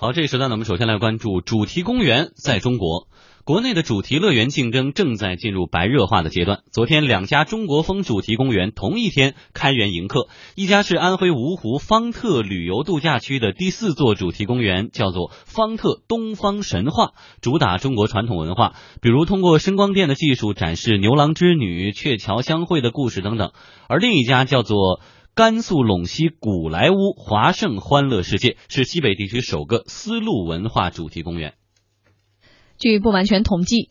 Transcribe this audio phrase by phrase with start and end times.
[0.00, 3.06] 好，这个时段呢，我们首先来关注主题公园在中国。
[3.44, 6.62] 国内的主题乐园竞争正在进入白热化的阶段。
[6.72, 10.26] 昨天，两家中国风主题公园同一天开园迎客。
[10.56, 23.52] 一家是安徽芜湖方特旅游度假区的第四座主题公园，叫做方特东方神话，主打中国传统文化，比如通过声光电的技术展示牛郎织女、鹊桥相会的故事等等。
[23.88, 25.00] 而另一家叫做
[25.36, 31.54] 甘肃陇西古莱坞华盛欢乐世界，是西北地区首个丝路文化主题公园。
[32.78, 33.90] 据不完全统计，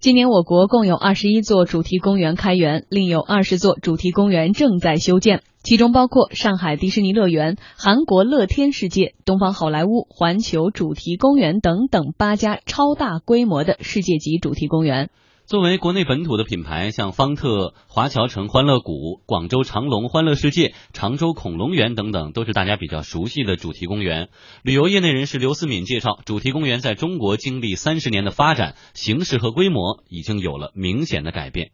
[0.00, 15.10] 今年我国共有二十一座主题公园开园，另有二十座主题公园正在修建，其中包括上海迪士尼乐园、韩国乐天世界、东方好莱坞环球主题公园等等八家超大规模的世界级主题公园。
[15.48, 24.28] 作为国内本土的品牌，像方特华侨城欢乐谷、广州长隆欢乐世界、常州恐龙园等等，都是大家比较熟悉的主题公园。
[24.62, 31.70] 旅游业内人士刘思敏介绍，主题公园在中国经历三十年的发展，形式和规模已经有了明显的改变。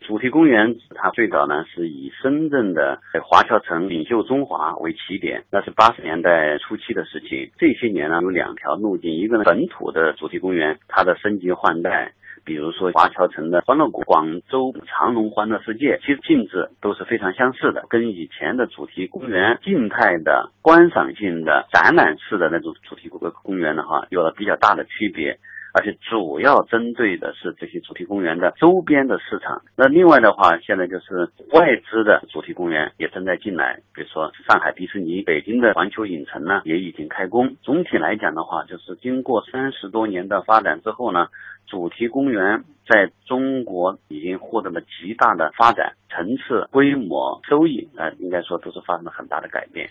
[0.00, 7.52] 主题公园它最早呢是以深圳的华侨城领袖中华为起点，那是八十年代初期的事情。
[7.58, 12.14] 这些年呢有两条路径，一个呢本土的主题公园，它的升级换代。
[12.44, 25.38] 比如说华侨城的欢乐谷、广州长隆欢乐世界，其实性质都是非常相似的，跟以前的主题公园静态的观赏性的展览式的那种主题公公园的话，有了比较大的区别。
[25.74, 29.60] 而且主要针对的是这些主题公园的周边的市场。
[29.76, 37.56] 那另外的话，现在就是外资的主题公园也正在进来，比如说上海迪士尼、北京的环球影城呢，也已经开工。
[37.60, 41.26] 总体来讲的话，就是经过三十多年的发展之后呢，
[41.66, 49.90] 主题公园在中国已经获得了极大的发展，层次、规模、收益啊，应该说都是发生了很大的改变。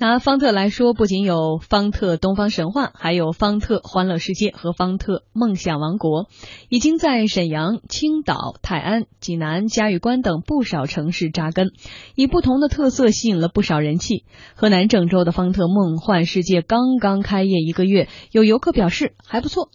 [0.00, 6.26] 拿方特来说，不仅有方特东方神话，还有方特欢乐世界和方特梦想王国，
[6.70, 11.72] 已经在沈阳、青岛、泰安、济南、嘉峪关等不少城市扎根，
[12.14, 14.24] 以不同的特色吸引了不少人气。
[14.54, 19.68] 河南郑州的方特梦幻世界刚刚开业一个月，有游客表示还不错，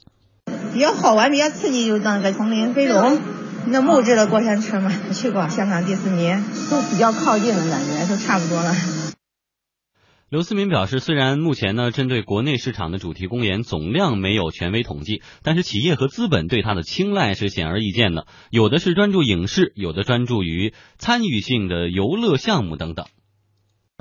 [0.73, 3.19] 比较好玩，比较刺激，就那个丛林飞龙，
[3.67, 6.33] 那木质的过山车嘛，去过香港迪士尼，
[6.71, 8.73] 都比较靠近的感觉，都差不多了。
[10.27, 18.25] 刘思民表示，虽然目前呢，针对国内市场的主题公园总量没有权威统计，但是企业和资本对它的青睐是显而易见的。
[18.49, 23.05] 有的是专注影视，有的专注于参与性的游乐项目等等。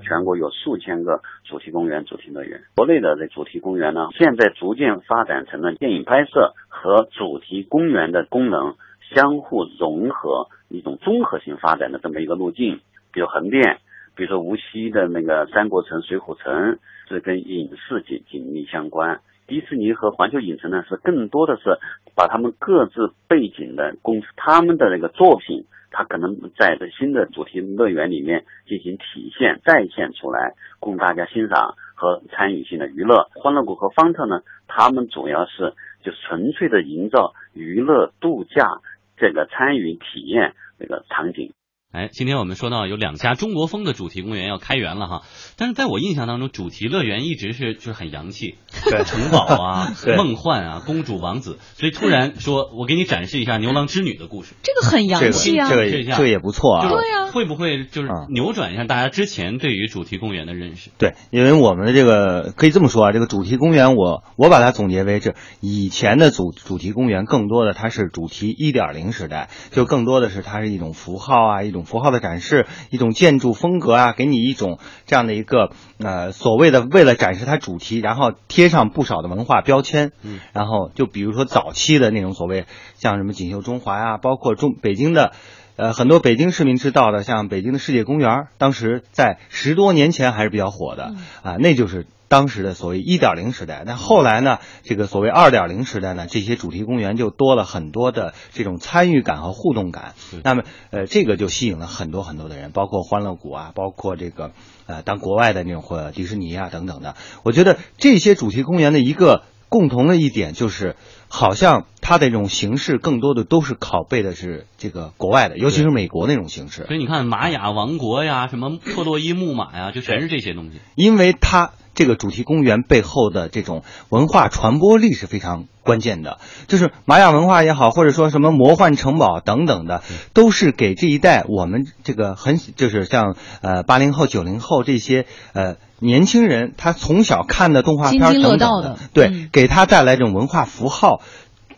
[0.02, 2.62] 全国有数千个主题公园、主题乐园。
[2.74, 8.76] 国内的这主题公园呢，现在逐渐发展成了电影拍摄和主题公园的功能
[9.14, 12.80] 相互融合、一种综合性发展的这么一个路径。
[13.12, 13.80] 比如横店。
[14.16, 21.78] 比如说无锡的那个三国城、水浒城是跟影视紧紧密相关，迪士尼和环球影城呢是更多的是
[22.14, 33.28] 把他们各自背景的公司他们的那个作品，它可能在这新的主题乐园里面进行体现再现出来，供大家欣赏和参与性的娱乐。
[33.34, 38.80] 欢乐谷和方特呢，他们主要是就纯粹的营造娱乐度假
[39.16, 41.52] 这个参与体验那个场景。
[41.94, 45.22] 哎，今天我们说到有两家中国风的主题公园要开园了哈，
[45.56, 48.56] 但是在我印象当中，主题乐园一直是就是很洋气，
[48.90, 60.90] 对，城堡啊， 梦幻啊，公主王子，所以突然说我给你展示一下牛郎织女的故事，这个很洋气啊，这个这个也不错啊，对呀，会不会就是扭转一下大家之前对于主题公园的认识？
[60.98, 71.83] 对，因为我们的这个可以这么说啊，这个主题公园我我把它总结为这以前的主主题公园更多的它是主题一点零时代，就更多的是它是一种符号啊，一种。
[71.84, 80.12] 符号的展示，一种建筑风格啊，给你一种这样的一个呃所谓的为了展示它主题，然后贴上不少的文化标签。
[80.22, 85.32] 嗯，然后就比如说早期的那种所谓像什么锦绣中华呀，包括中北京的，
[85.76, 92.06] 呃很多北京市民知道的，像北京的世界公园，当时在十多年前还是比较火的啊，那就是。
[92.34, 94.58] 当时的所谓一点零时代，那后来呢？
[94.82, 96.26] 这个所谓二点零时代呢？
[96.26, 100.14] 这些主题公园就多了很多的这种参与感和互动感。
[100.42, 104.50] 那么，呃，这个就吸引了很多很多的人，包括欢乐谷啊，包括这个
[104.86, 107.14] 呃，当国外的那种或迪士尼啊等等的。
[107.44, 110.96] 我觉得这些主题公园的一个共同的一点就是，
[111.28, 116.84] 好像它的这种形式更多的都是拷贝的是这个国外的，尤其是美国那种形式。
[116.86, 121.70] 所以你看，玛雅王国呀，什么特洛伊木马呀，就全是这些东西，因为它。
[121.94, 126.38] 这个主题公园背后的这种文化传播力是非常关键的。
[126.66, 130.02] 就是玛雅文化也好，或者说什么魔幻城堡等等的，
[130.32, 141.20] 都是给这一代我们这个很就是像呃八零后、九零后这些呃年轻人，他从小看的动画片等等的，对，给他带来这种文化符号。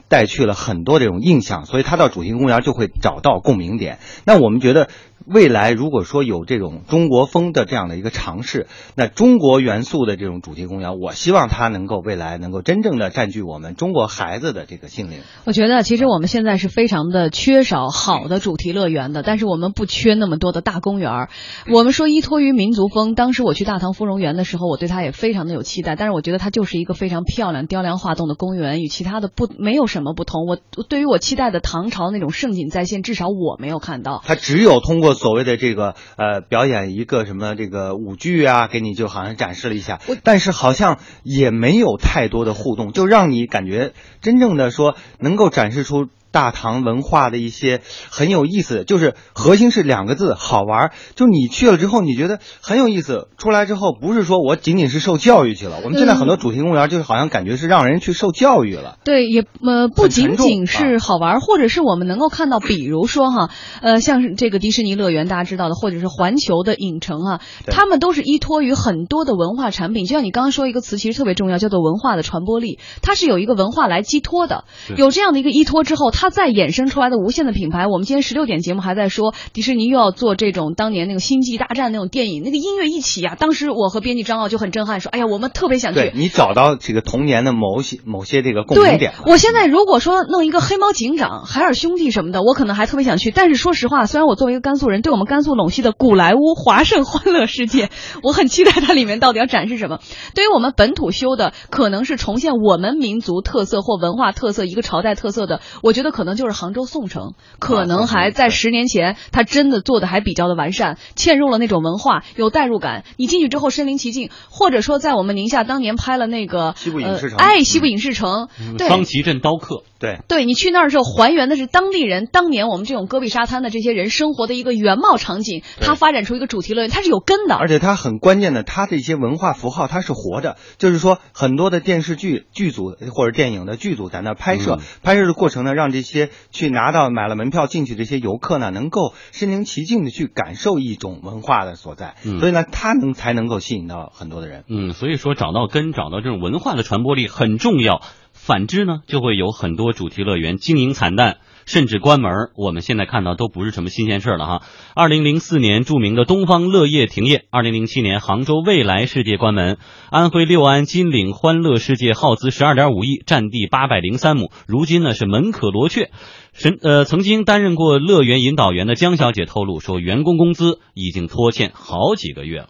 [0.09, 3.99] 带去了很多这种印象，所以他到主题公园就会找到共鸣点。
[4.25, 4.89] 那我们觉得。
[5.27, 15.19] 未来如果说有这种中国风的这样的一个尝试，那中国元素的这种主题公园，我希望它能够未来能够真正的占据我们中国孩子的这个心灵。
[15.45, 21.29] 我觉得其实我们现在是非常的缺少好的主题乐园的，但是我们不缺那么多的大公园。
[21.73, 25.97] 我们说依托于民族风，当时我去大唐芙蓉园的时候，我对它也非常的有期待。
[25.97, 30.47] 但是我觉得它就是一个非常漂亮、雕梁画栋的公园，与其他的不没有什么不同。
[30.47, 30.57] 我
[30.89, 34.23] 对于我期待的唐朝那种盛景再现，至少我没有看到。
[34.25, 35.16] 它只有通过。
[35.17, 46.09] 所谓的这个呃表演一个什么这个舞剧啊，给你就好像展示了一下，但是好像也没有太多的互动，就让你感觉真正的说能够展示出。
[46.37, 47.81] 大唐文化的一些
[48.11, 50.93] 很有意思，就是核心是两个字好玩。
[51.15, 53.29] 就你去了之后，你觉得很有意思。
[53.39, 55.81] 出来之后，不是说我仅仅是受教育去了。
[55.83, 58.99] 我们现在很多主题公园，就是好像感觉是让人去受教育了。
[59.03, 63.49] 对，也呃不仅仅是好玩，或者是我们能够看到，比如说哈，
[63.81, 70.05] 呃，像是这个迪士尼乐园，大家知道的，或者是环球的影城啊，他们都是依托于很多的文化产品。
[70.05, 72.79] 就像你刚刚说一个词，其实特别重要，叫做文化的传播力。
[73.01, 74.65] 它是有一个文化来寄托的，
[74.99, 76.26] 有这样的一个依托之后，它。
[76.27, 86.11] 它再衍生出来的无限的品牌，我们今天十六点节目还在说，迪士尼又要做这种当年那个星际大战那种电影，那个音乐一起呀，当时我和编辑张傲就很震撼，说，哎呀，我们特别想去。
[86.17, 89.13] 你找到这个童年的某些某些这个共鸣点。
[89.25, 93.31] 我现在如果说弄一个黑猫警长、海尔兄弟什么的，我可能还特别想去。
[93.31, 97.89] 但是说实话，虽然我作为一个甘肃人，对我们甘肃陇西的古莱坞华盛欢乐世界，
[98.25, 100.01] 我很期待它里面到底要展示什么。
[100.35, 106.87] 对于我们本土修的，可能是重现我们民族特色或文化特色一个朝代特色的，我觉得可能就是杭州。
[106.87, 113.05] 宋城可能还在十年前，他真的做的还比较的完善，嵌入了那种文化，有代入感。
[113.19, 118.49] 你进去之后身临其境，或者说在我们宁夏当年拍了那个西部影视城，哎，西部影视城，
[118.79, 125.63] 对，双旗镇刀客，对，对你去那儿的时候，还原的是当地人当年我们这种戈壁沙滩的这些人生活的一个原貌场景。
[125.81, 136.87] 它发展出一个主题乐园，它是有根的，而且它很关键的，它的一些文化符号它是活着，就是说很多的电视剧剧组或者电影的剧组在那拍摄，拍摄的过程呢，让这些去拿。
[136.87, 144.63] 拿到买了门票进去这些游客呢，能够身临其境的去感受一种文化的所在，所以呢，他能才能够吸引到很多的人。
[144.69, 148.03] 嗯，所以说找到根，找到这种文化的传播力很重要。
[148.33, 151.39] 反之呢，就会有很多主题乐园经营惨淡。
[151.67, 154.63] 甚至关门，我们现在看到都不是什么新鲜事了哈。
[154.95, 159.75] 二零零四年，著名的东方乐业停业；二零零七年，杭州未来世界关门；
[160.11, 166.11] 安徽六安金岭欢乐世界耗资十二点五亿，占地八百零三亩，如今呢是门可罗雀。
[166.53, 172.69] 神呃，曾经担任过乐园引导员的江小姐透露说，员工工资已经拖欠好几个月了。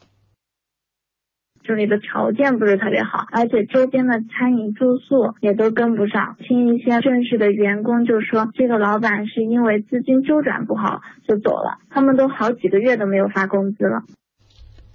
[1.67, 6.37] 这里的条件不是特别好，而且周边的餐饮住宿也都跟不上。
[6.39, 14.03] 听一些正式的员工就说，这个老板是因为资金周转不好就走了，他们都好几个月都没有发工资了。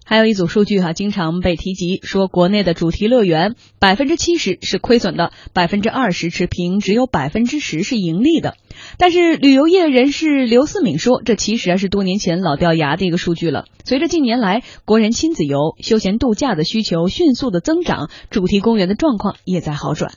[0.06, 8.56] 还有一组数据哈，经常被提及，说国内的主题乐园百分之七十是亏损的，百分之二十持平，只有百分之十是盈利的。
[8.98, 13.65] 但是旅游业人士刘思敏说，这其实啊是多年前老掉牙的一个数据了。
[13.86, 20.12] 随着近年来国人亲子游、休闲度假的需求迅速的增长，主题公园的状况也在好转。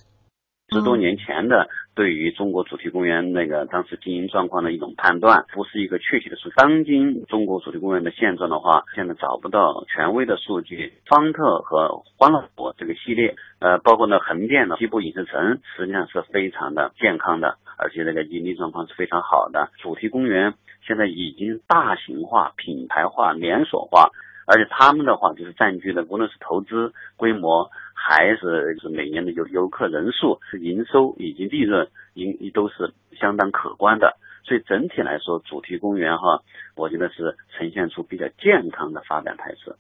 [0.75, 6.55] 十多年前的对于中国主题公园那个当时经营状况的一种判断，不是一个确切的数据。
[6.57, 10.93] 当今中国主题公园的现状的话，现在找不到权威的数据。
[11.07, 17.57] 方特和欢乐谷这个系列，呃，包括呢横店的西部影视城，实际上是非常的健康的。
[17.77, 20.55] 而且那个盈利状况是非常好的，主题公园
[20.87, 24.11] 现在已经大型化、品牌化、连锁化，
[24.47, 34.17] 而且他们的话就是占据的，无论是投资规模，还是是每年的游游客人数、是营收以及利润，营都是相当可观的。
[34.47, 36.43] 所以整体来说，主题公园哈，
[36.77, 39.77] 我觉得是呈现出比较健康的发展态势。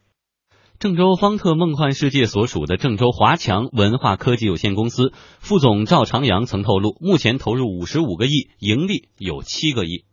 [0.78, 10.04] 郑州方特梦幻世界所属的郑州华强文化科技有限公司副总赵长阳曾透露，目前投入五十五个亿，盈利有七个亿。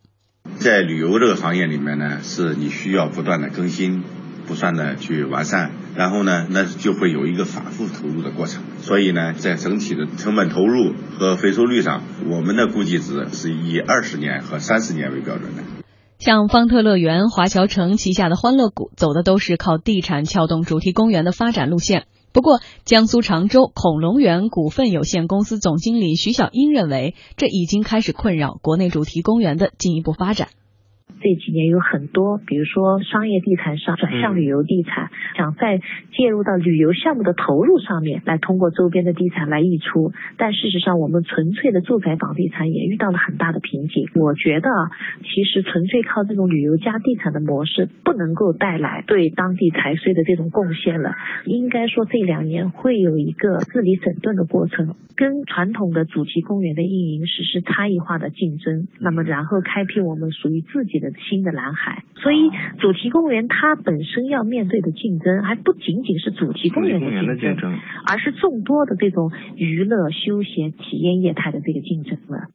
[0.59, 4.03] 在旅游这个行业里面呢，是你需要不断的更新，
[4.47, 8.63] 不断的去完善，然后呢，那就会有一个反复投入的过程。
[8.79, 15.63] 所以呢，在整体的成本投入和回收率上，我们的估计值是以二十年和三十年为标准的。
[16.19, 22.05] 像方特乐园、华侨城旗下的欢乐谷，走的都是靠地产撬动主题公园的发展路线。
[22.31, 30.47] 不过，江苏常州恐龙园股份有限公司总经理徐小英认为，这已经开始困扰国内主题公园的进一步发展。
[31.21, 40.11] 这几年有很多，比如说商业地产商转向旅游地产，想在介入到旅游项目的投入上面来通过周边的地产来溢出。
[40.37, 44.09] 但事实上，我们纯粹的住宅房地产也遇到了很大的瓶颈。
[44.15, 44.89] 我觉得啊，
[45.21, 51.13] 其实纯粹靠这种旅游加地产的模式，不能够带来对当地财税的这种贡献了。
[51.45, 58.87] 应该说，这两年会有一个治理整顿的过程，跟传统的主题公园的运营实施差异化的竞争。
[58.99, 61.10] 那么，然后开辟我们属于自己的。
[61.19, 62.49] 新的蓝海，所以
[62.79, 67.77] 主题公园它本身要面对的竞争，还不仅仅是主题公园的竞争，
[68.07, 72.47] 而是众多的这种娱乐、休闲、体验业态的这个竞争了。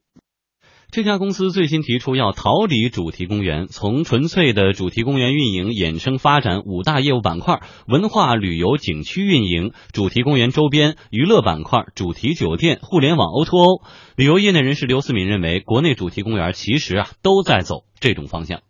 [0.89, 13.83] 这家公司最新提出要逃离主题公园，从纯粹的主题公园运营衍生发展五大业务板块：文化旅游景区运营、主题公园周边娱乐板块、主题酒店、互联网 O2O。
[14.15, 18.61] 旅游业内人士刘思敏认为，国内主题公园其实啊都在走这种方向。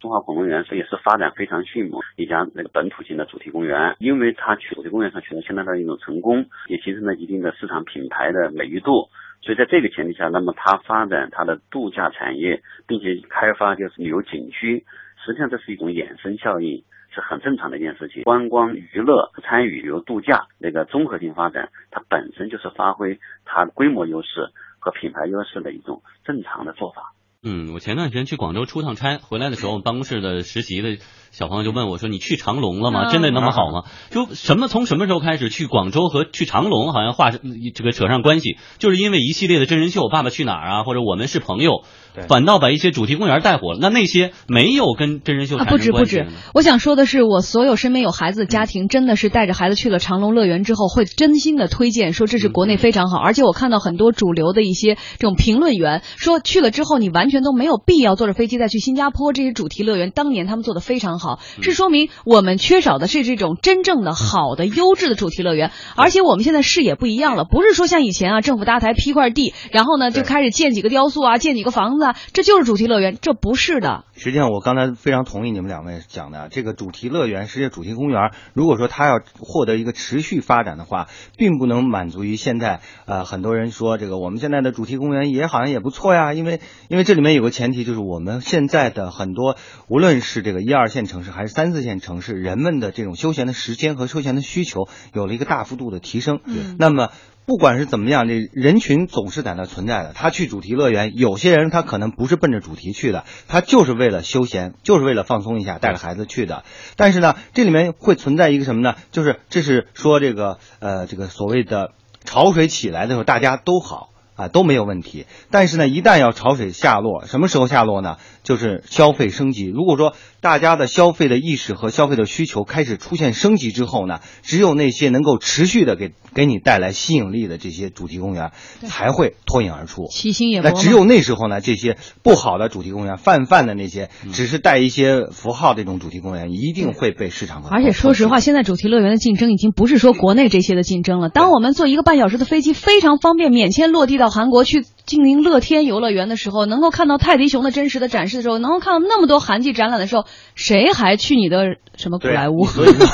[0.00, 9.08] 中华恐龙园是也是发展非常迅猛一家那个本土型的主题公园，因为它去主题公园上取得相当大的一种成功，也形成了一定的市场品牌的美誉度。
[9.46, 14.84] 所以在这个前提下，那么它发展它的度假产业，并且开发就是旅游景区，
[15.24, 16.82] 实际上这是一种衍生效应，
[17.14, 18.24] 是很正常的一件事情。
[18.24, 24.50] 观光娱乐参与旅游度假那个综合性发展，它本身就是发挥它规模优势
[24.80, 27.12] 和品牌优势的一种正常的做法。
[27.48, 30.96] 嗯，我前段时间去广州出趟差，回来的时候，我们办公室的实习的
[31.30, 33.08] 小朋友就问我说：“你去长隆了吗？
[33.12, 41.84] 真的那么好吗？”就什么从什么时候开始去广州和去长隆好像画这个扯上关系，就是因为一系列的真人秀《爸爸去哪儿》啊，或者我们是朋友。
[42.28, 43.78] 反倒把一些主题公园带火了。
[43.80, 53.18] 那那些没有跟真人秀啊不止不止，我想说的是，我所有身边有孩子的家庭，真的是带着孩子去了长隆乐园之后，会真心的推荐说这是国内非常好。
[53.18, 60.10] 而且我看到很多主流的一些这种评论员说，去了之后你完全都没有必要坐着飞机再去新加坡这些主题乐园。
[60.10, 65.70] 当年他们做的非常好，是说明我们缺少的是这种真正的好的优质的主题乐园。
[65.96, 72.05] 而且我们现在视野不一样了，不是说像以前啊，政府搭台批块地，然后呢就开始建几个雕塑啊，建几个房子。
[72.32, 74.04] 这就是主题乐园，这不是的。
[74.14, 89.56] 实际上，我刚才非常同意你们两位讲的，这个主题乐园、世界主题公园，如果说它要获得一个持续发展的话，并不能满足于现在呃很多人说这个我们现在的主题公园也好像也不错呀，因为因为这里面有个前提就是我们现在的很多
[89.88, 96.40] 无论是这个一二线城市还是三四线城市，人们的这种休闲的时间和休闲的需求有了一个大幅度的提升。
[96.44, 97.10] 嗯，那么。
[97.46, 100.12] 不管是怎么样，这人群总是在那存在的。
[100.12, 106.64] 他去主题乐园，有些人他可能不是奔着主题去的，他就是为了休闲，就是为了放松一下，带着孩子去的。
[106.96, 108.96] 但是呢，这里面会存在一个什么呢？
[109.12, 111.92] 就是这是说这个呃，这个所谓的
[112.24, 115.26] 潮水起来的时候，大家都好啊，都没有问题。
[115.52, 118.16] 但是呢，一旦要潮水下落，什么时候下落呢？
[118.42, 119.66] 就是消费升级。
[119.66, 120.14] 如果说
[120.46, 128.52] 大家的消费的意识和消费的需求开始出现升级之后呢，只有那些能够持续的给给你带来吸引力的这些主题公园
[128.86, 130.06] 才会脱颖而出。
[130.08, 137.64] 七星也那只有那时候呢，这些不好的主题公园、泛泛的那些只是带一些符号这种主题公园，一定会被市场。
[137.68, 141.28] 而且说实话，现在主题乐园的竞争已经不是说国内这些的竞争了。
[141.28, 148.38] 当我们坐一个半小时的飞机非常方便，免签落地到韩国去经营乐天游乐园的时候，能够看到泰迪熊的真实的展示。
[148.38, 150.24] 的时候，能够看到那么多韩剧展览的时候，
[150.56, 152.66] 谁还去你的什么古莱坞？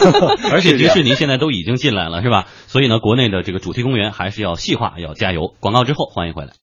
[0.50, 2.46] 而且迪士尼现在都已经进来了，是吧？
[2.66, 5.54] 所以呢，国内的这个主题公园还是要细化，要加油。
[5.61, 6.49] 广告之后，欢迎回来。